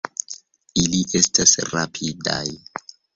Ili 0.83 1.01
estas 1.19 1.53
rapidaj. 1.73 2.43